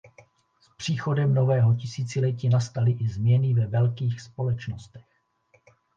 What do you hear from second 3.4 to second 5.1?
ve velkých společnostech.